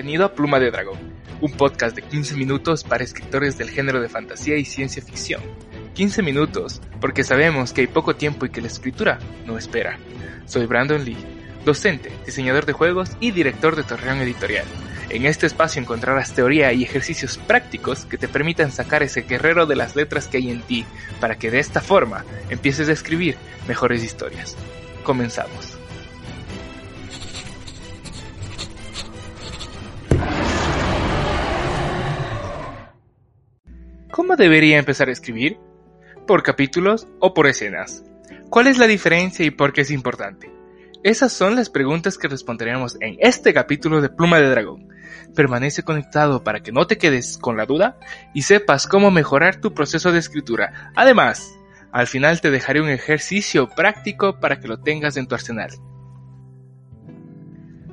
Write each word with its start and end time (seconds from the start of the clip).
Bienvenido 0.00 0.24
a 0.24 0.32
Pluma 0.32 0.58
de 0.58 0.70
Dragón, 0.70 0.98
un 1.42 1.52
podcast 1.52 1.94
de 1.94 2.00
15 2.00 2.34
minutos 2.34 2.84
para 2.84 3.04
escritores 3.04 3.58
del 3.58 3.68
género 3.68 4.00
de 4.00 4.08
fantasía 4.08 4.56
y 4.56 4.64
ciencia 4.64 5.02
ficción. 5.02 5.42
15 5.92 6.22
minutos, 6.22 6.80
porque 7.02 7.22
sabemos 7.22 7.74
que 7.74 7.82
hay 7.82 7.86
poco 7.86 8.16
tiempo 8.16 8.46
y 8.46 8.48
que 8.48 8.62
la 8.62 8.68
escritura 8.68 9.18
no 9.44 9.58
espera. 9.58 9.98
Soy 10.46 10.64
Brandon 10.64 11.04
Lee, 11.04 11.18
docente, 11.66 12.10
diseñador 12.24 12.64
de 12.64 12.72
juegos 12.72 13.10
y 13.20 13.32
director 13.32 13.76
de 13.76 13.82
Torreón 13.82 14.20
Editorial. 14.20 14.64
En 15.10 15.26
este 15.26 15.46
espacio 15.46 15.82
encontrarás 15.82 16.32
teoría 16.32 16.72
y 16.72 16.82
ejercicios 16.82 17.36
prácticos 17.36 18.06
que 18.06 18.16
te 18.16 18.26
permitan 18.26 18.72
sacar 18.72 19.02
ese 19.02 19.20
guerrero 19.20 19.66
de 19.66 19.76
las 19.76 19.96
letras 19.96 20.28
que 20.28 20.38
hay 20.38 20.48
en 20.48 20.62
ti, 20.62 20.86
para 21.20 21.36
que 21.36 21.50
de 21.50 21.58
esta 21.58 21.82
forma 21.82 22.24
empieces 22.48 22.88
a 22.88 22.92
escribir 22.92 23.36
mejores 23.68 24.02
historias. 24.02 24.56
Comenzamos. 25.04 25.79
Debería 34.40 34.78
empezar 34.78 35.08
a 35.08 35.12
escribir? 35.12 35.58
¿Por 36.26 36.42
capítulos 36.42 37.06
o 37.20 37.34
por 37.34 37.46
escenas? 37.46 38.02
¿Cuál 38.48 38.66
es 38.66 38.78
la 38.78 38.86
diferencia 38.86 39.44
y 39.44 39.50
por 39.50 39.72
qué 39.72 39.82
es 39.82 39.90
importante? 39.90 40.50
Esas 41.02 41.32
son 41.32 41.56
las 41.56 41.70
preguntas 41.70 42.18
que 42.18 42.26
responderemos 42.26 42.96
en 43.00 43.16
este 43.20 43.54
capítulo 43.54 44.00
de 44.00 44.08
Pluma 44.08 44.40
de 44.40 44.48
Dragón. 44.48 44.88
Permanece 45.36 45.82
conectado 45.82 46.42
para 46.42 46.60
que 46.60 46.72
no 46.72 46.86
te 46.86 46.98
quedes 46.98 47.38
con 47.38 47.56
la 47.56 47.66
duda 47.66 47.98
y 48.34 48.42
sepas 48.42 48.86
cómo 48.86 49.10
mejorar 49.10 49.60
tu 49.60 49.74
proceso 49.74 50.10
de 50.10 50.18
escritura. 50.18 50.92
Además, 50.96 51.52
al 51.92 52.06
final 52.06 52.40
te 52.40 52.50
dejaré 52.50 52.80
un 52.80 52.88
ejercicio 52.88 53.68
práctico 53.68 54.40
para 54.40 54.58
que 54.58 54.68
lo 54.68 54.80
tengas 54.80 55.16
en 55.16 55.26
tu 55.26 55.34
arsenal. 55.34 55.70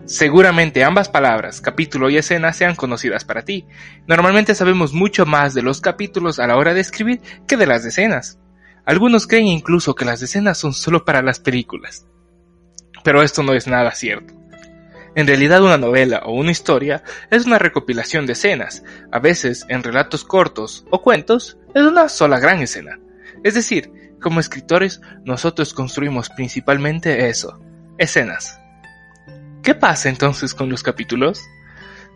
Seguramente 0.07 0.85
ambas 0.85 1.09
palabras, 1.09 1.59
capítulo 1.59 2.09
y 2.09 2.15
escena, 2.15 2.53
sean 2.53 2.75
conocidas 2.75 3.25
para 3.25 3.41
ti. 3.41 3.65
Normalmente 4.07 4.55
sabemos 4.55 4.93
mucho 4.93 5.25
más 5.25 5.53
de 5.53 5.61
los 5.61 5.81
capítulos 5.81 6.39
a 6.39 6.47
la 6.47 6.55
hora 6.55 6.73
de 6.73 6.79
escribir 6.79 7.19
que 7.45 7.57
de 7.57 7.67
las 7.67 7.83
escenas. 7.83 8.39
Algunos 8.85 9.27
creen 9.27 9.47
incluso 9.47 9.95
que 9.95 10.05
las 10.05 10.21
escenas 10.21 10.57
son 10.57 10.73
solo 10.73 11.03
para 11.03 11.21
las 11.21 11.41
películas. 11.41 12.07
Pero 13.03 13.21
esto 13.21 13.43
no 13.43 13.53
es 13.53 13.67
nada 13.67 13.91
cierto. 13.91 14.33
En 15.13 15.27
realidad 15.27 15.61
una 15.61 15.77
novela 15.77 16.21
o 16.23 16.31
una 16.31 16.51
historia 16.51 17.03
es 17.29 17.45
una 17.45 17.59
recopilación 17.59 18.25
de 18.25 18.33
escenas, 18.33 18.85
a 19.11 19.19
veces 19.19 19.65
en 19.67 19.83
relatos 19.83 20.23
cortos 20.23 20.85
o 20.89 21.01
cuentos 21.01 21.57
es 21.75 21.83
una 21.83 22.07
sola 22.07 22.39
gran 22.39 22.61
escena. 22.61 22.97
Es 23.43 23.55
decir, 23.55 23.91
como 24.21 24.39
escritores 24.39 25.01
nosotros 25.25 25.73
construimos 25.73 26.29
principalmente 26.29 27.27
eso, 27.27 27.59
escenas. 27.97 28.61
¿Qué 29.67 29.75
pasa 29.75 30.07
entonces 30.07 30.55
con 30.55 30.69
los 30.69 30.81
capítulos? 30.81 31.49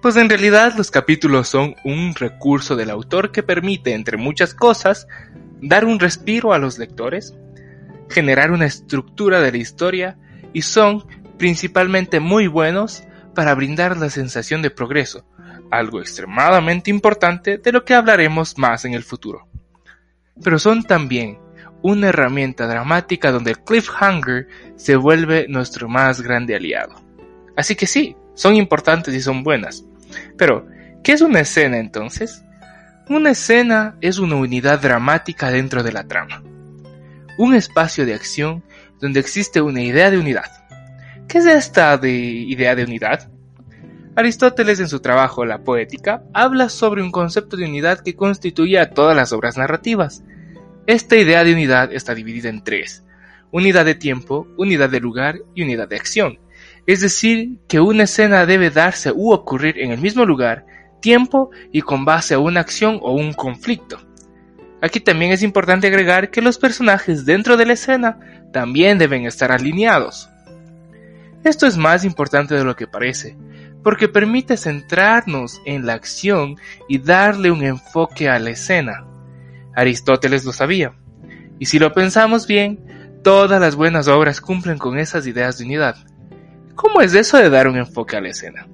Pues 0.02 0.16
en 0.16 0.30
realidad 0.30 0.74
los 0.78 0.90
capítulos 0.90 1.50
son 1.50 1.76
un 1.84 2.16
recurso 2.16 2.78
del 2.78 2.90
autor 2.90 3.34
que 3.34 3.44
permite, 3.44 3.94
entre 3.94 4.16
muchas 4.16 4.54
cosas, 4.54 5.06
dar 5.62 5.84
un 5.84 6.00
respiro 6.00 6.54
a 6.54 6.60
los 6.60 6.80
lectores, 6.80 7.36
generar 8.10 8.52
una 8.52 8.68
estructura 8.68 9.42
de 9.42 9.52
la 9.52 9.58
historia 9.58 10.18
y 10.54 10.62
son 10.62 11.06
principalmente 11.38 12.22
muy 12.22 12.48
buenos 12.48 13.04
para 13.36 13.54
brindar 13.54 13.98
la 13.98 14.10
sensación 14.10 14.62
de 14.62 14.72
progreso, 14.72 15.26
algo 15.72 16.00
extremadamente 16.00 16.90
importante 16.90 17.58
de 17.58 17.72
lo 17.74 17.84
que 17.84 17.96
hablaremos 17.96 18.58
más 18.58 18.86
en 18.86 18.94
el 18.94 19.04
futuro. 19.04 19.50
Pero 20.42 20.58
son 20.58 20.84
también 20.84 21.38
una 21.82 22.08
herramienta 22.08 22.66
dramática 22.66 23.30
donde 23.30 23.52
el 23.52 23.60
cliffhanger 23.60 24.48
se 24.78 24.96
vuelve 24.96 25.48
nuestro 25.50 25.90
más 25.90 26.22
grande 26.22 26.56
aliado. 26.56 27.11
Así 27.62 27.76
que 27.76 27.86
sí, 27.86 28.16
son 28.34 28.56
importantes 28.56 29.14
y 29.14 29.22
son 29.22 29.44
buenas. 29.44 29.86
Pero, 30.36 30.66
¿qué 31.04 31.12
es 31.12 31.22
una 31.22 31.42
escena 31.42 31.78
entonces? 31.78 32.44
Una 33.08 33.30
escena 33.30 33.98
es 34.02 34.18
una 34.18 34.36
unidad 34.36 34.82
dramática 34.82 35.52
dentro 35.52 35.84
de 35.84 35.92
la 35.92 36.08
trama. 36.08 36.42
Un 37.38 37.54
espacio 37.54 38.04
de 38.04 38.16
acción 38.16 38.64
donde 39.00 39.20
existe 39.20 39.62
una 39.62 39.84
idea 39.84 40.10
de 40.10 40.18
unidad. 40.18 40.50
¿Qué 41.28 41.38
es 41.38 41.46
esta 41.46 42.00
de 42.00 42.12
idea 42.12 42.74
de 42.74 42.84
unidad? 42.84 43.30
Aristóteles 44.16 44.80
en 44.80 44.90
su 44.90 45.00
trabajo 45.00 45.46
La 45.46 45.60
Poética 45.60 46.24
habla 46.34 46.68
sobre 46.68 47.04
un 47.04 47.12
concepto 47.12 47.58
de 47.58 47.66
unidad 47.66 48.00
que 48.00 48.16
constituye 48.16 48.80
a 48.80 48.90
todas 48.90 49.16
las 49.16 49.34
obras 49.34 49.56
narrativas. 49.56 50.24
Esta 50.88 51.16
idea 51.16 51.44
de 51.44 51.54
unidad 51.54 51.94
está 51.94 52.16
dividida 52.16 52.50
en 52.50 52.64
tres. 52.64 53.04
Unidad 53.52 53.86
de 53.86 53.94
tiempo, 53.94 54.48
unidad 54.58 54.90
de 54.90 55.00
lugar 55.00 55.42
y 55.54 55.62
unidad 55.62 55.88
de 55.88 55.98
acción 55.98 56.40
es 56.88 57.02
decir, 57.02 57.60
que 57.68 57.80
una 57.80 58.04
escena 58.04 58.46
debe 58.46 58.70
darse 58.70 59.12
u 59.14 59.32
ocurrir 59.32 59.80
en 59.80 59.92
el 59.92 60.00
mismo 60.00 60.26
lugar, 60.26 60.66
tiempo 61.02 61.50
y 61.72 61.82
con 61.82 62.06
base 62.06 62.34
a 62.34 62.40
una 62.40 62.60
acción 62.62 63.00
o 63.02 63.14
un 63.14 63.34
conflicto. 63.34 64.00
Aquí 64.82 65.00
también 65.00 65.32
es 65.32 65.44
importante 65.44 65.88
agregar 65.88 66.32
que 66.32 66.42
los 66.42 66.58
personajes 66.58 67.26
dentro 67.26 67.56
de 67.56 67.66
la 67.66 67.74
escena 67.74 68.20
también 68.52 68.98
deben 68.98 69.26
estar 69.26 69.52
alineados. 69.52 70.30
Esto 71.44 71.68
es 71.68 71.78
más 71.78 72.04
importante 72.04 72.56
de 72.56 72.64
lo 72.64 72.76
que 72.76 72.88
parece, 72.88 73.38
porque 73.84 74.08
permite 74.08 74.58
centrarnos 74.58 75.62
en 75.66 75.86
la 75.86 75.94
acción 75.94 76.56
y 76.88 77.00
darle 77.00 77.52
un 77.52 77.64
enfoque 77.64 78.30
a 78.30 78.40
la 78.40 78.52
escena. 78.52 79.06
Aristóteles 79.76 80.46
lo 80.46 80.54
sabía, 80.54 80.94
y 81.60 81.68
si 81.68 81.78
lo 81.78 81.94
pensamos 81.94 82.48
bien, 82.48 83.20
todas 83.24 83.62
las 83.62 83.76
buenas 83.76 84.08
obras 84.08 84.42
cumplen 84.42 84.80
con 84.80 84.98
esas 84.98 85.28
ideas 85.28 85.58
de 85.58 85.66
unidad. 85.66 85.96
¿Cómo 86.82 87.00
es 87.02 87.14
eso 87.14 87.38
de 87.38 87.52
dar 87.52 87.68
un 87.68 87.78
enfoque 87.78 88.18
a 88.18 88.22
la 88.22 88.30
escena? 88.30 88.68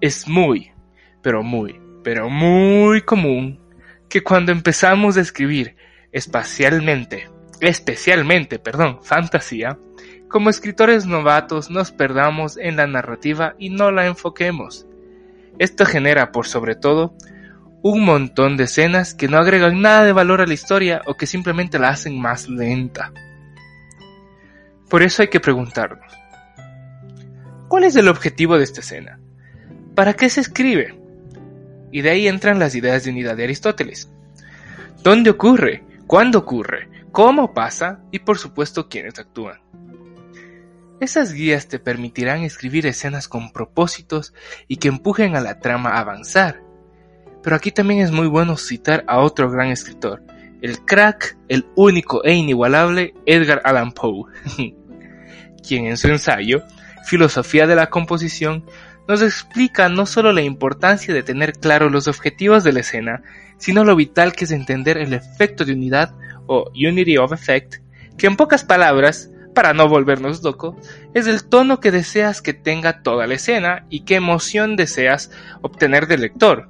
Es 0.00 0.26
muy, 0.26 0.72
pero 1.20 1.42
muy, 1.42 1.78
pero 2.02 2.30
muy 2.30 3.02
común 3.02 3.60
que 4.08 4.22
cuando 4.22 4.50
empezamos 4.50 5.18
a 5.18 5.20
escribir 5.20 5.76
espacialmente, 6.10 7.28
especialmente, 7.60 8.58
perdón, 8.58 9.00
fantasía, 9.02 9.78
como 10.28 10.48
escritores 10.48 11.04
novatos 11.04 11.70
nos 11.70 11.92
perdamos 11.92 12.56
en 12.56 12.76
la 12.76 12.86
narrativa 12.86 13.56
y 13.58 13.68
no 13.68 13.90
la 13.90 14.06
enfoquemos. 14.06 14.86
Esto 15.58 15.84
genera, 15.84 16.32
por 16.32 16.46
sobre 16.46 16.76
todo, 16.76 17.14
un 17.82 18.06
montón 18.06 18.56
de 18.56 18.64
escenas 18.64 19.12
que 19.12 19.28
no 19.28 19.36
agregan 19.36 19.82
nada 19.82 20.04
de 20.04 20.12
valor 20.12 20.40
a 20.40 20.46
la 20.46 20.54
historia 20.54 21.02
o 21.04 21.18
que 21.18 21.26
simplemente 21.26 21.78
la 21.78 21.90
hacen 21.90 22.18
más 22.18 22.48
lenta. 22.48 23.12
Por 24.88 25.02
eso 25.02 25.20
hay 25.20 25.28
que 25.28 25.40
preguntarnos, 25.40 26.19
¿Cuál 27.70 27.84
es 27.84 27.94
el 27.94 28.08
objetivo 28.08 28.58
de 28.58 28.64
esta 28.64 28.80
escena? 28.80 29.20
¿Para 29.94 30.14
qué 30.14 30.28
se 30.28 30.40
escribe? 30.40 30.98
Y 31.92 32.00
de 32.00 32.10
ahí 32.10 32.26
entran 32.26 32.58
las 32.58 32.74
ideas 32.74 33.04
de 33.04 33.10
unidad 33.10 33.36
de 33.36 33.44
Aristóteles. 33.44 34.10
¿Dónde 35.04 35.30
ocurre? 35.30 35.84
¿Cuándo 36.08 36.40
ocurre? 36.40 36.88
¿Cómo 37.12 37.54
pasa? 37.54 38.00
Y 38.10 38.18
por 38.18 38.38
supuesto 38.38 38.88
quiénes 38.88 39.20
actúan. 39.20 39.60
Esas 40.98 41.32
guías 41.32 41.68
te 41.68 41.78
permitirán 41.78 42.42
escribir 42.42 42.88
escenas 42.88 43.28
con 43.28 43.52
propósitos 43.52 44.34
y 44.66 44.78
que 44.78 44.88
empujen 44.88 45.36
a 45.36 45.40
la 45.40 45.60
trama 45.60 45.90
a 45.90 46.00
avanzar. 46.00 46.64
Pero 47.40 47.54
aquí 47.54 47.70
también 47.70 48.00
es 48.00 48.10
muy 48.10 48.26
bueno 48.26 48.56
citar 48.56 49.04
a 49.06 49.20
otro 49.20 49.48
gran 49.48 49.68
escritor, 49.68 50.24
el 50.60 50.84
crack, 50.84 51.38
el 51.46 51.68
único 51.76 52.24
e 52.24 52.34
inigualable 52.34 53.14
Edgar 53.26 53.62
Allan 53.62 53.92
Poe, 53.92 54.24
quien 55.62 55.86
en 55.86 55.96
su 55.96 56.08
ensayo 56.08 56.64
filosofía 57.04 57.66
de 57.66 57.76
la 57.76 57.88
composición, 57.88 58.64
nos 59.08 59.22
explica 59.22 59.88
no 59.88 60.06
solo 60.06 60.32
la 60.32 60.42
importancia 60.42 61.12
de 61.12 61.22
tener 61.22 61.54
claro 61.54 61.90
los 61.90 62.06
objetivos 62.06 62.62
de 62.62 62.72
la 62.72 62.80
escena, 62.80 63.22
sino 63.58 63.84
lo 63.84 63.96
vital 63.96 64.32
que 64.32 64.44
es 64.44 64.52
entender 64.52 64.98
el 64.98 65.12
efecto 65.12 65.64
de 65.64 65.72
unidad 65.72 66.14
o 66.46 66.70
unity 66.74 67.18
of 67.18 67.32
effect, 67.32 67.76
que 68.16 68.26
en 68.26 68.36
pocas 68.36 68.64
palabras, 68.64 69.30
para 69.54 69.74
no 69.74 69.88
volvernos 69.88 70.42
locos, 70.42 70.76
es 71.14 71.26
el 71.26 71.44
tono 71.44 71.80
que 71.80 71.90
deseas 71.90 72.40
que 72.40 72.54
tenga 72.54 73.02
toda 73.02 73.26
la 73.26 73.34
escena 73.34 73.84
y 73.90 74.04
qué 74.04 74.16
emoción 74.16 74.76
deseas 74.76 75.30
obtener 75.60 76.06
del 76.06 76.20
lector. 76.20 76.68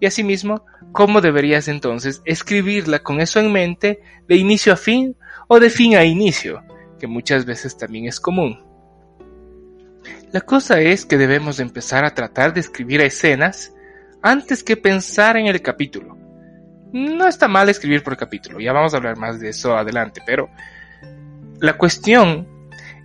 Y 0.00 0.06
asimismo, 0.06 0.64
cómo 0.92 1.20
deberías 1.20 1.68
entonces 1.68 2.22
escribirla 2.24 3.00
con 3.00 3.20
eso 3.20 3.38
en 3.38 3.52
mente 3.52 4.00
de 4.28 4.36
inicio 4.36 4.72
a 4.72 4.76
fin 4.76 5.16
o 5.48 5.60
de 5.60 5.70
fin 5.70 5.96
a 5.96 6.04
inicio, 6.04 6.62
que 6.98 7.06
muchas 7.06 7.44
veces 7.44 7.76
también 7.76 8.06
es 8.06 8.18
común. 8.20 8.69
La 10.32 10.40
cosa 10.40 10.80
es 10.80 11.04
que 11.04 11.18
debemos 11.18 11.58
empezar 11.58 12.04
a 12.04 12.14
tratar 12.14 12.54
de 12.54 12.60
escribir 12.60 13.00
escenas 13.00 13.72
antes 14.22 14.62
que 14.62 14.76
pensar 14.76 15.36
en 15.36 15.46
el 15.46 15.60
capítulo. 15.60 16.16
No 16.92 17.26
está 17.26 17.48
mal 17.48 17.68
escribir 17.68 18.02
por 18.02 18.16
capítulo, 18.16 18.60
ya 18.60 18.72
vamos 18.72 18.94
a 18.94 18.98
hablar 18.98 19.16
más 19.16 19.40
de 19.40 19.48
eso 19.48 19.76
adelante, 19.76 20.20
pero 20.24 20.48
la 21.60 21.76
cuestión 21.76 22.46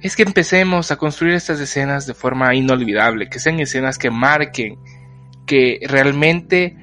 es 0.01 0.15
que 0.15 0.23
empecemos 0.23 0.91
a 0.91 0.97
construir 0.97 1.33
estas 1.33 1.59
escenas 1.59 2.05
de 2.05 2.13
forma 2.13 2.53
inolvidable, 2.53 3.27
que 3.29 3.39
sean 3.39 3.59
escenas 3.59 3.97
que 3.97 4.11
marquen, 4.11 4.77
que 5.47 5.79
realmente 5.87 6.77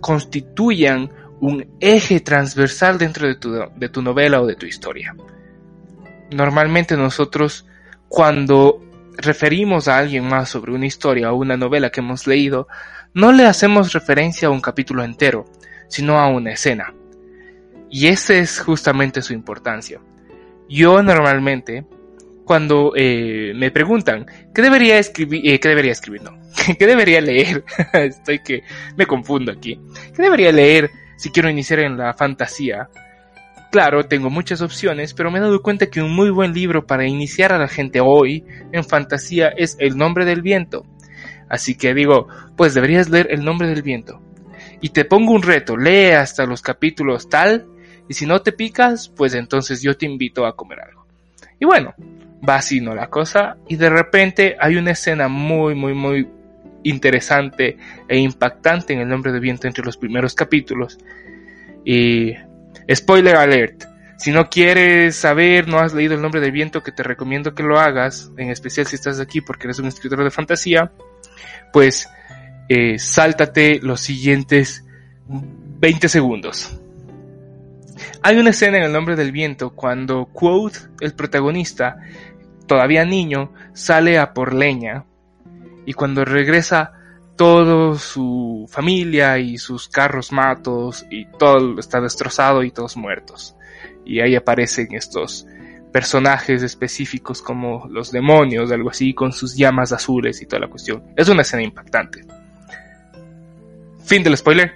constituyan 0.00 1.10
un 1.40 1.76
eje 1.80 2.20
transversal 2.20 2.98
dentro 2.98 3.26
de 3.26 3.34
tu, 3.34 3.52
de 3.74 3.88
tu 3.88 4.02
novela 4.02 4.40
o 4.42 4.46
de 4.46 4.54
tu 4.54 4.66
historia. 4.66 5.14
Normalmente 6.30 6.96
nosotros 6.96 7.66
cuando 8.08 8.89
referimos 9.20 9.88
a 9.88 9.98
alguien 9.98 10.26
más 10.26 10.48
sobre 10.48 10.72
una 10.72 10.86
historia 10.86 11.32
o 11.32 11.36
una 11.36 11.56
novela 11.56 11.90
que 11.90 12.00
hemos 12.00 12.26
leído, 12.26 12.68
no 13.14 13.32
le 13.32 13.44
hacemos 13.44 13.92
referencia 13.92 14.48
a 14.48 14.50
un 14.50 14.60
capítulo 14.60 15.02
entero, 15.04 15.44
sino 15.88 16.18
a 16.18 16.28
una 16.28 16.52
escena. 16.52 16.94
Y 17.90 18.06
esa 18.06 18.34
es 18.34 18.60
justamente 18.60 19.22
su 19.22 19.32
importancia. 19.32 20.00
Yo 20.68 21.02
normalmente, 21.02 21.84
cuando 22.44 22.92
eh, 22.94 23.52
me 23.56 23.70
preguntan 23.70 24.26
qué 24.54 24.62
debería 24.62 24.98
escribir, 24.98 25.42
eh, 25.44 25.58
qué 25.58 25.68
debería 25.68 25.92
escribir, 25.92 26.22
no, 26.22 26.38
qué 26.78 26.86
debería 26.86 27.20
leer, 27.20 27.64
estoy 27.92 28.38
que 28.40 28.62
me 28.96 29.06
confundo 29.06 29.50
aquí, 29.50 29.80
qué 30.14 30.22
debería 30.22 30.52
leer 30.52 30.90
si 31.16 31.30
quiero 31.30 31.50
iniciar 31.50 31.80
en 31.80 31.98
la 31.98 32.14
fantasía, 32.14 32.88
Claro, 33.70 34.04
tengo 34.04 34.30
muchas 34.30 34.62
opciones, 34.62 35.14
pero 35.14 35.30
me 35.30 35.38
he 35.38 35.42
dado 35.42 35.62
cuenta 35.62 35.86
que 35.86 36.02
un 36.02 36.12
muy 36.12 36.30
buen 36.30 36.52
libro 36.52 36.86
para 36.86 37.06
iniciar 37.06 37.52
a 37.52 37.58
la 37.58 37.68
gente 37.68 38.00
hoy 38.00 38.44
en 38.72 38.82
fantasía 38.82 39.48
es 39.48 39.76
El 39.78 39.96
nombre 39.96 40.24
del 40.24 40.42
viento. 40.42 40.84
Así 41.48 41.76
que 41.76 41.94
digo, 41.94 42.26
pues 42.56 42.74
deberías 42.74 43.08
leer 43.08 43.28
El 43.30 43.44
nombre 43.44 43.68
del 43.68 43.82
viento. 43.82 44.20
Y 44.80 44.88
te 44.88 45.04
pongo 45.04 45.32
un 45.32 45.42
reto, 45.42 45.76
lee 45.76 46.10
hasta 46.10 46.46
los 46.46 46.62
capítulos 46.62 47.28
tal, 47.28 47.66
y 48.08 48.14
si 48.14 48.26
no 48.26 48.42
te 48.42 48.50
picas, 48.50 49.08
pues 49.08 49.34
entonces 49.34 49.82
yo 49.82 49.96
te 49.96 50.06
invito 50.06 50.46
a 50.46 50.56
comer 50.56 50.80
algo. 50.80 51.06
Y 51.60 51.64
bueno, 51.64 51.94
va 52.48 52.56
así 52.56 52.80
no 52.80 52.92
la 52.92 53.08
cosa, 53.08 53.56
y 53.68 53.76
de 53.76 53.88
repente 53.88 54.56
hay 54.58 54.76
una 54.76 54.92
escena 54.92 55.28
muy, 55.28 55.76
muy, 55.76 55.94
muy 55.94 56.28
interesante 56.82 57.76
e 58.08 58.18
impactante 58.18 58.94
en 58.94 59.00
El 59.00 59.08
nombre 59.08 59.30
del 59.30 59.40
viento 59.40 59.68
entre 59.68 59.84
los 59.84 59.96
primeros 59.96 60.34
capítulos. 60.34 60.98
Y 61.84 62.34
Spoiler 62.92 63.36
alert. 63.36 63.84
Si 64.18 64.32
no 64.32 64.50
quieres 64.50 65.16
saber, 65.16 65.66
no 65.66 65.78
has 65.78 65.94
leído 65.94 66.14
el 66.14 66.20
nombre 66.20 66.40
del 66.40 66.52
viento, 66.52 66.82
que 66.82 66.92
te 66.92 67.02
recomiendo 67.02 67.54
que 67.54 67.62
lo 67.62 67.78
hagas, 67.80 68.30
en 68.36 68.50
especial 68.50 68.86
si 68.86 68.96
estás 68.96 69.18
aquí 69.18 69.40
porque 69.40 69.66
eres 69.66 69.78
un 69.78 69.86
escritor 69.86 70.22
de 70.22 70.30
fantasía, 70.30 70.92
pues 71.72 72.08
eh, 72.68 72.98
sáltate 72.98 73.80
los 73.82 74.00
siguientes 74.00 74.84
20 75.26 76.08
segundos. 76.08 76.78
Hay 78.22 78.36
una 78.36 78.50
escena 78.50 78.76
en 78.76 78.84
el 78.84 78.92
nombre 78.92 79.16
del 79.16 79.32
viento 79.32 79.70
cuando 79.70 80.26
Quote, 80.26 80.80
el 81.00 81.14
protagonista, 81.14 81.96
todavía 82.66 83.06
niño, 83.06 83.52
sale 83.72 84.18
a 84.18 84.34
por 84.34 84.52
leña 84.52 85.04
y 85.86 85.94
cuando 85.94 86.26
regresa 86.26 86.92
toda 87.40 87.98
su 87.98 88.68
familia 88.68 89.38
y 89.38 89.56
sus 89.56 89.88
carros 89.88 90.30
matos 90.30 91.06
y 91.08 91.24
todo 91.38 91.80
está 91.80 91.98
destrozado 91.98 92.62
y 92.62 92.70
todos 92.70 92.98
muertos. 92.98 93.56
Y 94.04 94.20
ahí 94.20 94.36
aparecen 94.36 94.88
estos 94.94 95.46
personajes 95.90 96.62
específicos 96.62 97.40
como 97.40 97.88
los 97.88 98.12
demonios, 98.12 98.70
algo 98.70 98.90
así, 98.90 99.14
con 99.14 99.32
sus 99.32 99.56
llamas 99.56 99.90
azules 99.90 100.42
y 100.42 100.44
toda 100.44 100.60
la 100.60 100.68
cuestión. 100.68 101.02
Es 101.16 101.30
una 101.30 101.40
escena 101.40 101.62
impactante. 101.62 102.26
Fin 104.04 104.22
del 104.22 104.36
spoiler. 104.36 104.74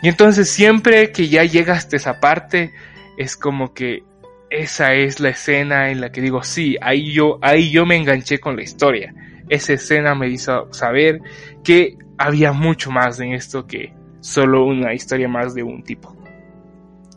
Y 0.00 0.08
entonces 0.08 0.48
siempre 0.48 1.12
que 1.12 1.28
ya 1.28 1.44
llega 1.44 1.74
hasta 1.74 1.96
esa 1.96 2.18
parte, 2.18 2.72
es 3.18 3.36
como 3.36 3.74
que 3.74 4.04
esa 4.48 4.94
es 4.94 5.20
la 5.20 5.28
escena 5.28 5.90
en 5.90 6.00
la 6.00 6.10
que 6.10 6.22
digo, 6.22 6.42
sí, 6.42 6.78
ahí 6.80 7.12
yo, 7.12 7.38
ahí 7.42 7.70
yo 7.70 7.84
me 7.84 7.96
enganché 7.96 8.38
con 8.38 8.56
la 8.56 8.62
historia. 8.62 9.12
Esa 9.50 9.74
escena 9.74 10.14
me 10.14 10.30
hizo 10.30 10.72
saber 10.72 11.20
que 11.62 11.98
había 12.18 12.52
mucho 12.52 12.90
más 12.90 13.20
en 13.20 13.32
esto 13.32 13.66
que 13.66 13.94
solo 14.20 14.64
una 14.64 14.94
historia 14.94 15.28
más 15.28 15.54
de 15.54 15.62
un 15.62 15.82
tipo. 15.82 16.16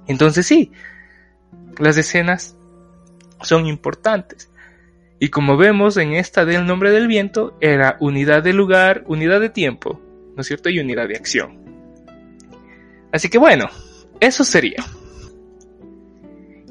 Entonces 0.07 0.46
sí, 0.46 0.72
las 1.78 1.98
escenas 1.98 2.57
son 3.42 3.66
importantes. 3.66 4.50
Y 5.19 5.30
como 5.30 5.57
vemos 5.57 5.98
en 5.98 6.13
esta 6.13 6.46
del 6.46 6.66
nombre 6.66 6.92
del 6.92 7.07
viento, 7.07 7.57
era 7.60 7.98
unidad 8.00 8.42
de 8.42 8.54
lugar, 8.54 9.04
unidad 9.07 9.42
de 9.42 9.50
tiempo, 9.50 10.00
¿no 10.36 10.42
es 10.42 10.48
cierto? 10.48 10.69
Y 10.69 10.80
unidad 10.80 11.07
de 11.07 11.18
acción. 11.18 11.60
Así 13.12 13.30
que 13.30 13.38
bueno, 13.38 13.68
eso 14.19 14.44
sería. 14.44 14.84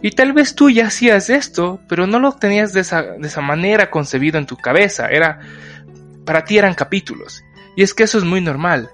Y 0.00 0.12
tal 0.12 0.32
vez 0.32 0.54
tú 0.54 0.70
ya 0.70 0.86
hacías 0.86 1.28
esto, 1.28 1.80
pero 1.88 2.06
no 2.06 2.20
lo 2.20 2.32
tenías 2.32 2.72
de 2.72 2.80
esa, 2.80 3.02
de 3.02 3.26
esa 3.26 3.40
manera 3.40 3.90
concebido 3.90 4.38
en 4.38 4.46
tu 4.46 4.56
cabeza. 4.56 5.08
Era, 5.08 5.40
para 6.24 6.44
ti 6.44 6.56
eran 6.56 6.74
capítulos. 6.74 7.42
Y 7.78 7.82
es 7.82 7.94
que 7.94 8.02
eso 8.02 8.18
es 8.18 8.24
muy 8.24 8.40
normal. 8.40 8.90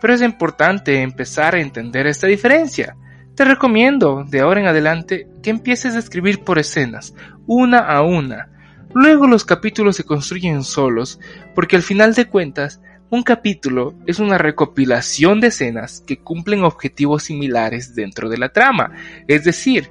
Pero 0.00 0.12
es 0.12 0.20
importante 0.20 1.02
empezar 1.02 1.54
a 1.54 1.60
entender 1.60 2.08
esta 2.08 2.26
diferencia. 2.26 2.96
Te 3.36 3.44
recomiendo, 3.44 4.24
de 4.28 4.40
ahora 4.40 4.58
en 4.58 4.66
adelante, 4.66 5.28
que 5.40 5.50
empieces 5.50 5.94
a 5.94 6.00
escribir 6.00 6.40
por 6.40 6.58
escenas, 6.58 7.14
una 7.46 7.78
a 7.78 8.02
una. 8.02 8.48
Luego 8.92 9.28
los 9.28 9.44
capítulos 9.44 9.94
se 9.94 10.02
construyen 10.02 10.64
solos, 10.64 11.20
porque 11.54 11.76
al 11.76 11.82
final 11.82 12.14
de 12.14 12.26
cuentas, 12.26 12.80
un 13.08 13.22
capítulo 13.22 13.94
es 14.04 14.18
una 14.18 14.36
recopilación 14.36 15.40
de 15.40 15.46
escenas 15.46 16.02
que 16.04 16.18
cumplen 16.18 16.64
objetivos 16.64 17.22
similares 17.22 17.94
dentro 17.94 18.28
de 18.28 18.38
la 18.38 18.48
trama. 18.48 18.90
Es 19.28 19.44
decir, 19.44 19.90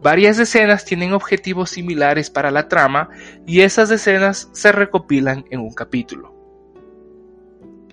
varias 0.00 0.38
escenas 0.38 0.84
tienen 0.84 1.14
objetivos 1.14 1.70
similares 1.70 2.30
para 2.30 2.52
la 2.52 2.68
trama 2.68 3.08
y 3.44 3.62
esas 3.62 3.90
escenas 3.90 4.50
se 4.52 4.70
recopilan 4.70 5.46
en 5.50 5.58
un 5.58 5.74
capítulo 5.74 6.41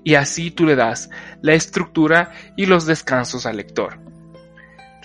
y 0.04 0.16
así 0.16 0.52
tú 0.52 0.66
le 0.66 0.76
das 0.76 1.10
la 1.42 1.54
estructura 1.54 2.32
y 2.56 2.66
los 2.66 2.86
descansos 2.86 3.46
al 3.46 3.58
lector. 3.58 4.00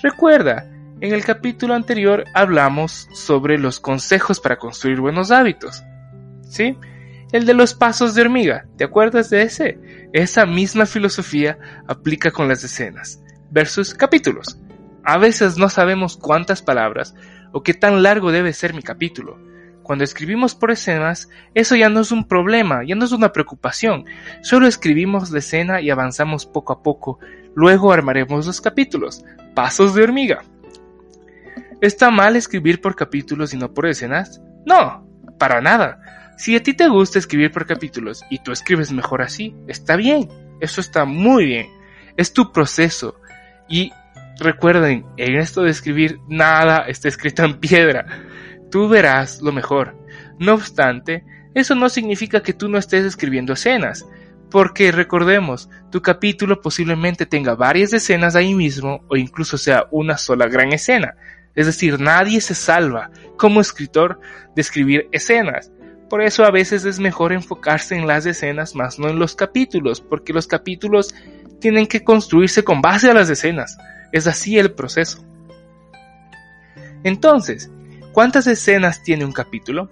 Recuerda, 0.03 0.71
en 1.01 1.13
el 1.13 1.25
capítulo 1.25 1.75
anterior 1.75 2.25
hablamos 2.35 3.09
sobre 3.13 3.59
los 3.59 3.81
consejos 3.81 4.41
para 4.41 4.57
construir 4.57 5.01
buenos 5.01 5.31
hábitos. 5.31 5.83
¿Sí? 6.43 6.79
El 7.33 7.47
de 7.47 7.55
los 7.55 7.75
pasos 7.75 8.15
de 8.15 8.23
hormiga, 8.23 8.67
¿te 8.77 8.85
acuerdas 8.85 9.31
de 9.31 9.43
ese? 9.43 9.79
Esa 10.13 10.47
misma 10.47 10.87
filosofía 10.87 11.59
aplica 11.89 12.31
con 12.31 12.49
las 12.49 12.63
escenas 12.63 13.21
versus 13.51 13.95
capítulos. 13.95 14.59
A 15.03 15.19
veces 15.19 15.59
no 15.59 15.69
sabemos 15.69 16.17
cuántas 16.17 16.63
palabras 16.63 17.15
o 17.53 17.63
qué 17.63 17.75
tan 17.75 18.03
largo 18.03 18.31
debe 18.31 18.53
ser 18.53 18.75
mi 18.75 18.83
capítulo 18.83 19.54
cuando 19.85 20.03
escribimos 20.03 20.55
por 20.55 20.71
escenas, 20.71 21.29
eso 21.55 21.77
ya 21.77 21.91
no 21.91 22.01
es 22.01 22.11
un 22.11 22.27
problema, 22.27 22.83
ya 22.85 22.95
no 22.95 23.05
es 23.05 23.13
una 23.13 23.33
preocupación. 23.33 24.07
Solo 24.41 24.67
escribimos 24.67 25.31
la 25.31 25.41
escena 25.41 25.81
y 25.83 25.91
avanzamos 25.91 26.47
poco 26.47 26.73
a 26.73 26.83
poco. 26.83 27.21
Luego 27.55 27.93
armaremos 27.93 28.47
los 28.47 28.63
capítulos. 28.63 29.25
Pasos 29.55 29.95
de 29.95 30.03
hormiga. 30.03 30.43
¿Está 31.83 32.11
mal 32.11 32.35
escribir 32.35 32.81
por 32.81 32.97
capítulos 32.97 33.53
y 33.53 33.59
no 33.59 33.75
por 33.75 33.87
escenas? 33.87 34.41
No, 34.65 35.07
para 35.39 35.61
nada. 35.61 36.33
Si 36.39 36.57
a 36.57 36.63
ti 36.63 36.73
te 36.73 36.89
gusta 36.89 37.19
escribir 37.19 37.53
por 37.53 37.67
capítulos 37.67 38.25
y 38.31 38.39
tú 38.39 38.53
escribes 38.53 38.91
mejor 38.91 39.21
así, 39.21 39.55
está 39.69 39.97
bien. 39.97 40.31
Eso 40.61 40.81
está 40.81 41.05
muy 41.05 41.45
bien. 41.45 41.67
Es 42.17 42.33
tu 42.33 42.53
proceso. 42.53 43.17
Y 43.69 43.93
recuerden, 44.41 45.05
en 45.19 45.37
esto 45.37 45.63
de 45.63 45.71
escribir, 45.71 46.21
nada 46.27 46.87
está 46.89 47.09
escrito 47.09 47.45
en 47.45 47.61
piedra 47.61 48.07
tú 48.75 48.89
verás 48.89 49.41
lo 49.41 49.53
mejor. 49.53 49.97
No 50.41 50.55
obstante, 50.55 51.25
eso 51.55 51.77
no 51.77 51.89
significa 51.89 52.43
que 52.43 52.55
tú 52.55 52.69
no 52.69 52.77
estés 52.77 53.05
escribiendo 53.05 53.53
escenas, 53.53 54.05
porque 54.51 54.91
recordemos, 54.91 55.71
tu 55.93 56.03
capítulo 56.03 56.61
posiblemente 56.61 57.25
tenga 57.25 57.55
varias 57.55 57.93
escenas 57.93 58.35
ahí 58.35 58.53
mismo 58.53 59.05
o 59.07 59.17
incluso 59.17 59.59
sea 59.59 59.87
una 59.93 60.19
sola 60.19 60.49
gran 60.49 60.73
escena. 60.73 61.15
Es 61.55 61.67
decir, 61.67 62.01
nadie 62.01 62.41
se 62.41 62.57
salva 62.57 63.13
como 63.37 63.61
escritor 63.61 64.19
de 64.57 64.63
escribir 64.63 65.09
escenas. 65.13 65.71
Por 66.11 66.21
eso 66.21 66.45
a 66.45 66.51
veces 66.51 66.85
es 66.85 66.99
mejor 66.99 67.33
enfocarse 67.33 67.95
en 67.95 68.09
las 68.09 68.27
escenas 68.27 68.75
más 68.75 68.99
no 68.99 69.09
en 69.09 69.21
los 69.21 69.37
capítulos, 69.37 70.01
porque 70.01 70.33
los 70.33 70.49
capítulos 70.49 71.15
tienen 71.61 71.87
que 71.87 72.03
construirse 72.03 72.65
con 72.65 72.83
base 72.83 73.09
a 73.09 73.15
las 73.15 73.31
escenas. 73.31 73.79
Es 74.11 74.27
así 74.27 74.59
el 74.59 74.73
proceso. 74.73 75.25
Entonces, 77.05 77.71
¿Cuántas 78.15 78.47
escenas 78.47 79.03
tiene 79.03 79.25
un 79.25 79.33
capítulo? 79.33 79.91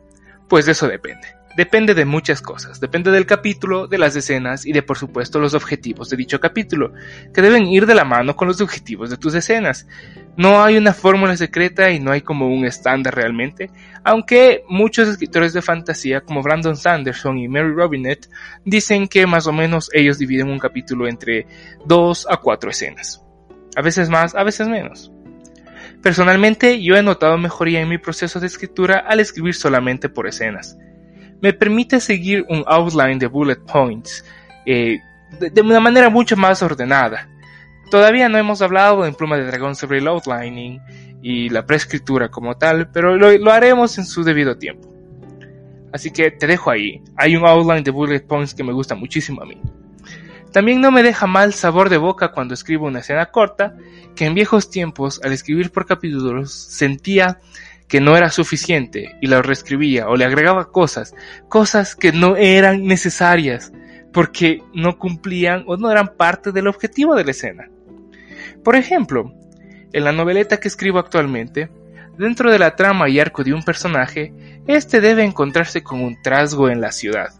Pues 0.49 0.65
de 0.65 0.73
eso 0.73 0.87
depende. 0.87 1.27
depende 1.57 1.93
de 1.93 2.05
muchas 2.05 2.41
cosas. 2.41 2.79
Depende 2.79 3.11
del 3.11 3.27
capítulo, 3.27 3.89
de 3.89 3.99
las 3.99 4.15
escenas 4.15 4.65
y 4.65 4.73
de 4.73 4.85
por 4.85 4.97
supuesto 4.97 5.41
los 5.41 5.55
objetivos 5.55 6.09
de 6.09 6.17
dicho 6.17 6.39
capítulo, 6.39 6.93
que 7.35 7.43
deben 7.43 7.67
ir 7.67 7.85
de 7.85 7.97
la 7.97 8.05
mano 8.05 8.37
con 8.37 8.47
los 8.47 8.61
objetivos 8.61 9.11
de 9.11 9.17
tus 9.17 9.35
escenas. 9.35 9.89
No 10.37 10.63
hay 10.63 10.77
una 10.77 10.95
fórmula 10.95 11.37
secreta 11.37 11.91
y 11.91 11.99
no 11.99 12.13
hay 12.13 12.21
como 12.21 12.47
un 12.47 12.65
estándar 12.65 13.17
realmente, 13.17 13.73
aunque 14.05 14.63
muchos 14.69 15.09
escritores 15.09 15.53
de 15.53 15.61
fantasía 15.61 16.21
como 16.21 16.43
Brandon 16.43 16.77
Sanderson 16.77 17.39
y 17.39 17.49
Mary 17.49 17.73
Robinette 17.75 18.31
dicen 18.65 19.09
que 19.09 19.27
más 19.27 19.49
o 19.49 19.53
menos 19.53 19.91
ellos 19.93 20.19
dividen 20.19 20.49
un 20.49 20.61
capítulo 20.61 21.09
entre 21.09 21.49
dos 21.85 22.25
a 22.31 22.37
cuatro 22.37 22.71
escenas. 22.71 23.21
A 23.75 23.83
veces 23.83 24.09
más, 24.09 24.37
a 24.37 24.45
veces 24.45 24.69
menos. 24.69 25.11
Personalmente 26.03 26.83
yo 26.83 26.97
he 26.97 27.03
notado 27.03 27.39
mejoría 27.39 27.81
en 27.81 27.89
mi 27.89 27.99
proceso 27.99 28.41
de 28.41 28.47
escritura 28.47 28.99
al 28.99 29.21
escribir 29.21 29.55
solamente 29.55 30.09
por 30.09 30.27
escenas 30.27 30.77
me 31.43 31.53
permite 31.53 32.01
seguir 32.01 32.47
un 32.49 32.63
outline 32.67 33.19
de 33.19 33.27
bullet 33.27 33.59
points 33.67 34.25
eh, 34.65 35.01
de, 35.41 35.61
una 35.61 35.81
manera 35.81 36.09
mucho 36.09 36.37
más 36.37 36.63
ordenada. 36.63 37.29
Todavía 37.91 38.29
no 38.29 38.39
hemos 38.39 38.63
hablado 38.63 39.05
en 39.05 39.15
Pluma 39.15 39.37
de 39.37 39.47
Dragón 39.47 39.75
sobre 39.75 39.99
el 39.99 40.07
outlining 40.07 40.81
y 41.21 41.49
la 41.49 41.67
preescritura 41.67 42.29
como 42.29 42.57
tal, 42.57 42.91
pero 42.93 43.17
lo, 43.17 43.37
lo 43.37 43.51
haremos 43.51 43.99
en 43.99 44.07
su 44.07 44.23
debido 44.23 44.57
tiempo. 44.57 44.89
Así 45.93 46.11
que 46.11 46.31
te 46.31 46.47
dejo 46.47 46.71
ahí. 46.71 47.03
Hay 47.17 47.35
un 47.35 47.45
outline 47.45 47.83
de 47.83 47.91
bullet 47.91 48.21
points 48.21 48.55
que 48.55 48.63
me 48.63 48.73
gusta 48.73 48.95
muchísimo 48.95 49.43
a 49.43 49.47
mí. 49.47 49.61
También 50.53 50.81
no 50.81 50.91
me 50.91 51.03
deja 51.03 51.27
mal 51.27 51.55
sabor 51.55 51.89
de 51.89 51.97
boca 51.97 52.33
cuando 52.33 52.55
escribo 52.55 52.87
una 52.87 53.01
escena 53.01 53.27
corta, 53.27 53.75
que 54.15 54.27
en 54.27 54.35
viejos 54.35 54.71
tiempos, 54.71 55.21
al 55.25 55.33
escribir 55.33 55.73
por 55.73 55.87
capítulos, 55.87 56.53
sentía 56.53 57.41
que 57.89 58.01
no 58.01 58.17
era 58.17 58.31
suficiente 58.31 59.17
y 59.21 59.27
la 59.27 59.43
reescribía 59.43 60.09
o 60.09 60.17
le 60.17 60.25
agregaba 60.25 60.71
cosas, 60.71 61.15
cosas 61.49 61.95
que 61.95 62.13
no 62.13 62.37
eran 62.37 62.87
necesarias 62.87 63.73
porque 64.13 64.63
no 64.75 64.99
cumplían 64.99 65.65
o 65.67 65.77
no 65.77 65.91
eran 65.91 66.17
parte 66.17 66.53
del 66.53 66.69
objetivo 66.69 67.15
de 67.15 67.25
la 67.25 67.31
escena. 67.31 67.69
Por 68.63 68.77
ejemplo, 68.77 69.33
en 69.93 70.05
la 70.05 70.13
noveleta 70.13 70.59
que 70.59 70.69
escribo 70.69 70.99
actualmente, 70.99 71.71
dentro 72.19 72.51
de 72.51 72.59
la 72.59 72.77
trama 72.77 73.09
y 73.09 73.19
arco 73.21 73.43
de 73.45 73.55
un 73.55 73.63
personaje, 73.63 74.33
este 74.67 75.01
debe 75.01 75.25
encontrarse 75.25 75.83
con 75.83 76.01
un 76.01 76.21
trasgo 76.23 76.69
en 76.69 76.81
la 76.81 76.93
ciudad. 76.93 77.31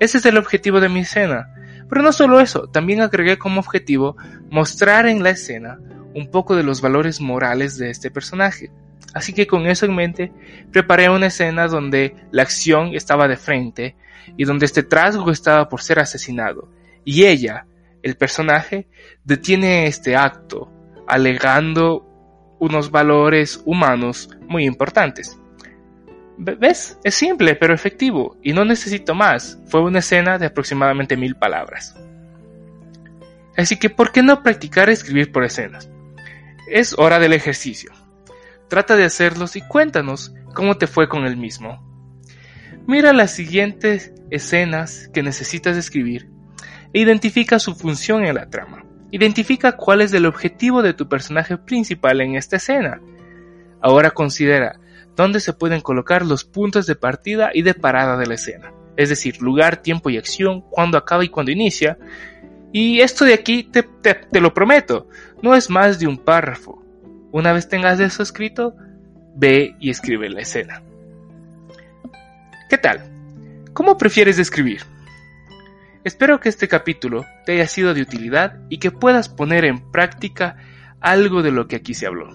Ese 0.00 0.18
es 0.18 0.26
el 0.26 0.36
objetivo 0.36 0.80
de 0.80 0.88
mi 0.88 1.00
escena. 1.00 1.48
Pero 1.92 2.04
no 2.04 2.12
solo 2.14 2.40
eso, 2.40 2.68
también 2.68 3.02
agregué 3.02 3.36
como 3.36 3.60
objetivo 3.60 4.16
mostrar 4.48 5.06
en 5.06 5.22
la 5.22 5.28
escena 5.28 5.78
un 6.14 6.30
poco 6.30 6.56
de 6.56 6.62
los 6.62 6.80
valores 6.80 7.20
morales 7.20 7.76
de 7.76 7.90
este 7.90 8.10
personaje. 8.10 8.70
Así 9.12 9.34
que 9.34 9.46
con 9.46 9.66
eso 9.66 9.84
en 9.84 9.94
mente, 9.94 10.32
preparé 10.72 11.10
una 11.10 11.26
escena 11.26 11.68
donde 11.68 12.16
la 12.30 12.44
acción 12.44 12.94
estaba 12.94 13.28
de 13.28 13.36
frente 13.36 13.94
y 14.38 14.44
donde 14.44 14.64
este 14.64 14.82
trasgo 14.82 15.30
estaba 15.30 15.68
por 15.68 15.82
ser 15.82 15.98
asesinado. 15.98 16.66
Y 17.04 17.24
ella, 17.24 17.66
el 18.02 18.16
personaje, 18.16 18.88
detiene 19.22 19.86
este 19.86 20.16
acto, 20.16 20.72
alegando 21.06 22.06
unos 22.58 22.90
valores 22.90 23.60
humanos 23.66 24.30
muy 24.48 24.64
importantes. 24.64 25.38
¿Ves? 26.44 26.98
Es 27.04 27.14
simple 27.14 27.54
pero 27.54 27.72
efectivo 27.72 28.36
y 28.42 28.52
no 28.52 28.64
necesito 28.64 29.14
más. 29.14 29.60
Fue 29.68 29.80
una 29.80 30.00
escena 30.00 30.38
de 30.38 30.46
aproximadamente 30.46 31.16
mil 31.16 31.36
palabras. 31.36 31.94
Así 33.56 33.78
que, 33.78 33.90
¿por 33.90 34.10
qué 34.10 34.22
no 34.22 34.42
practicar 34.42 34.90
escribir 34.90 35.30
por 35.30 35.44
escenas? 35.44 35.88
Es 36.68 36.98
hora 36.98 37.20
del 37.20 37.32
ejercicio. 37.32 37.92
Trata 38.68 38.96
de 38.96 39.04
hacerlos 39.04 39.54
y 39.54 39.60
cuéntanos 39.60 40.34
cómo 40.52 40.78
te 40.78 40.88
fue 40.88 41.08
con 41.08 41.26
el 41.26 41.36
mismo. 41.36 41.80
Mira 42.88 43.12
las 43.12 43.30
siguientes 43.30 44.12
escenas 44.30 45.08
que 45.12 45.22
necesitas 45.22 45.76
escribir 45.76 46.28
e 46.92 47.00
identifica 47.00 47.60
su 47.60 47.76
función 47.76 48.24
en 48.24 48.34
la 48.34 48.50
trama. 48.50 48.84
Identifica 49.12 49.76
cuál 49.76 50.00
es 50.00 50.12
el 50.12 50.26
objetivo 50.26 50.82
de 50.82 50.94
tu 50.94 51.08
personaje 51.08 51.56
principal 51.56 52.20
en 52.20 52.34
esta 52.34 52.56
escena. 52.56 53.00
Ahora 53.80 54.10
considera 54.10 54.80
dónde 55.16 55.40
se 55.40 55.52
pueden 55.52 55.80
colocar 55.80 56.24
los 56.24 56.44
puntos 56.44 56.86
de 56.86 56.94
partida 56.94 57.50
y 57.52 57.62
de 57.62 57.74
parada 57.74 58.16
de 58.16 58.26
la 58.26 58.34
escena. 58.34 58.72
Es 58.96 59.08
decir, 59.08 59.40
lugar, 59.40 59.78
tiempo 59.78 60.10
y 60.10 60.18
acción, 60.18 60.62
cuándo 60.62 60.98
acaba 60.98 61.24
y 61.24 61.28
cuándo 61.28 61.50
inicia. 61.50 61.98
Y 62.72 63.00
esto 63.00 63.24
de 63.24 63.34
aquí 63.34 63.64
te, 63.64 63.82
te 63.82 64.40
lo 64.40 64.54
prometo, 64.54 65.08
no 65.42 65.54
es 65.54 65.70
más 65.70 65.98
de 65.98 66.06
un 66.06 66.18
párrafo. 66.18 66.82
Una 67.30 67.52
vez 67.52 67.68
tengas 67.68 68.00
eso 68.00 68.22
escrito, 68.22 68.74
ve 69.34 69.76
y 69.80 69.90
escribe 69.90 70.28
la 70.28 70.40
escena. 70.40 70.82
¿Qué 72.68 72.78
tal? 72.78 73.10
¿Cómo 73.72 73.96
prefieres 73.96 74.38
escribir? 74.38 74.82
Espero 76.04 76.40
que 76.40 76.48
este 76.48 76.68
capítulo 76.68 77.24
te 77.46 77.52
haya 77.52 77.66
sido 77.66 77.94
de 77.94 78.02
utilidad 78.02 78.58
y 78.68 78.78
que 78.78 78.90
puedas 78.90 79.28
poner 79.28 79.64
en 79.64 79.90
práctica 79.92 80.56
algo 81.00 81.42
de 81.42 81.52
lo 81.52 81.68
que 81.68 81.76
aquí 81.76 81.94
se 81.94 82.06
habló. 82.06 82.28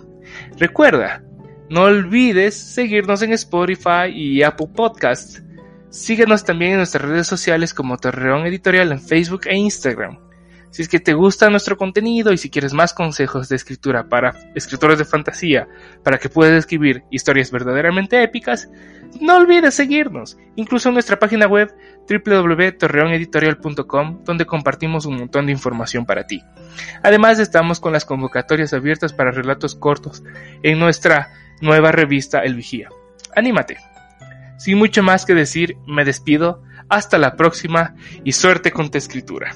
Recuerda, 0.57 1.21
no 1.69 1.83
olvides 1.83 2.55
seguirnos 2.55 3.21
en 3.21 3.33
Spotify 3.33 4.09
y 4.13 4.43
Apple 4.43 4.67
Podcasts. 4.75 5.43
Síguenos 5.89 6.45
también 6.45 6.71
en 6.71 6.77
nuestras 6.77 7.09
redes 7.09 7.27
sociales 7.27 7.73
como 7.73 7.97
Torreón 7.97 8.45
Editorial 8.45 8.91
en 8.91 9.01
Facebook 9.01 9.47
e 9.47 9.55
Instagram. 9.55 10.19
Si 10.69 10.81
es 10.81 10.89
que 10.89 10.99
te 10.99 11.13
gusta 11.13 11.49
nuestro 11.49 11.77
contenido 11.77 12.33
y 12.33 12.37
si 12.37 12.49
quieres 12.49 12.73
más 12.73 12.93
consejos 12.93 13.47
de 13.49 13.55
escritura 13.55 14.09
para 14.09 14.35
escritores 14.53 14.99
de 14.99 15.05
fantasía, 15.05 15.67
para 16.03 16.17
que 16.17 16.27
puedas 16.29 16.53
escribir 16.53 17.03
historias 17.09 17.51
verdaderamente 17.51 18.21
épicas, 18.21 18.69
no 19.21 19.37
olvides 19.37 19.73
seguirnos, 19.73 20.37
incluso 20.55 20.89
en 20.89 20.93
nuestra 20.93 21.17
página 21.17 21.47
web 21.47 21.73
www.torreoneditorial.com, 22.07 24.23
donde 24.23 24.45
compartimos 24.45 25.05
un 25.05 25.17
montón 25.17 25.47
de 25.47 25.53
información 25.53 26.05
para 26.05 26.27
ti. 26.27 26.43
Además, 27.01 27.39
estamos 27.39 27.79
con 27.79 27.93
las 27.93 28.05
convocatorias 28.05 28.73
abiertas 28.73 29.13
para 29.13 29.31
relatos 29.31 29.73
cortos 29.75 30.21
en 30.63 30.79
nuestra 30.79 31.46
nueva 31.61 31.91
revista 31.91 32.43
El 32.43 32.55
Vigía. 32.55 32.89
¡Anímate! 33.35 33.77
Sin 34.57 34.77
mucho 34.77 35.03
más 35.03 35.25
que 35.25 35.33
decir, 35.33 35.77
me 35.85 36.05
despido. 36.05 36.63
Hasta 36.89 37.17
la 37.17 37.35
próxima 37.35 37.95
y 38.23 38.31
suerte 38.31 38.71
con 38.71 38.89
tu 38.89 38.97
escritura. 38.97 39.55